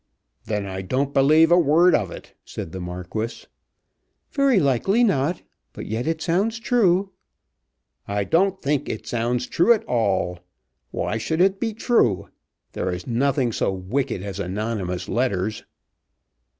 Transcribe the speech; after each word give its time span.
"Then 0.45 0.65
I 0.65 0.81
don't 0.81 1.13
believe 1.13 1.51
a 1.51 1.59
word 1.59 1.93
of 1.93 2.09
it," 2.09 2.33
said 2.43 2.71
the 2.71 2.79
Marquis. 2.81 3.45
"Very 4.31 4.59
likely 4.59 5.03
not; 5.03 5.43
but 5.73 5.85
yet 5.85 6.07
it 6.07 6.23
sounds 6.23 6.57
true." 6.59 7.11
"I 8.07 8.23
don't 8.23 8.59
think 8.59 8.89
it 8.89 9.05
sounds 9.05 9.45
true 9.45 9.73
at 9.73 9.83
all. 9.83 10.39
Why 10.89 11.19
should 11.19 11.39
it 11.39 11.59
be 11.59 11.75
true? 11.75 12.29
There 12.71 12.89
is 12.91 13.05
nothing 13.05 13.51
so 13.51 13.71
wicked 13.71 14.23
as 14.23 14.39
anonymous 14.39 15.07
letters." 15.07 15.65